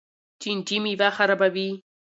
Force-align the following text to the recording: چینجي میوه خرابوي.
چینجي 0.41 0.77
میوه 0.83 1.09
خرابوي. 1.17 1.69